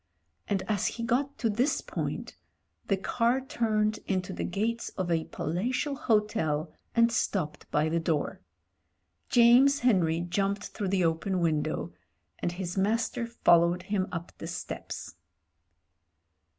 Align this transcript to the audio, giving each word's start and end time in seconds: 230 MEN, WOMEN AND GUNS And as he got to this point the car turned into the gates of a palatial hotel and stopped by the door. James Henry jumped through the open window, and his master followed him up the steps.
230 0.47 0.63
MEN, 0.63 0.65
WOMEN 0.65 0.67
AND 0.67 0.67
GUNS 0.67 0.71
And 0.71 0.89
as 0.89 0.95
he 0.97 1.03
got 1.03 1.37
to 1.37 1.49
this 1.61 1.81
point 1.81 2.35
the 2.87 2.97
car 2.97 3.39
turned 3.39 3.99
into 4.07 4.33
the 4.33 4.43
gates 4.43 4.89
of 4.97 5.11
a 5.11 5.25
palatial 5.25 5.95
hotel 5.95 6.73
and 6.95 7.11
stopped 7.11 7.69
by 7.69 7.87
the 7.87 7.99
door. 7.99 8.41
James 9.29 9.81
Henry 9.81 10.21
jumped 10.21 10.69
through 10.69 10.87
the 10.89 11.05
open 11.05 11.39
window, 11.39 11.93
and 12.39 12.53
his 12.53 12.75
master 12.75 13.27
followed 13.27 13.83
him 13.83 14.07
up 14.11 14.35
the 14.39 14.47
steps. 14.47 15.17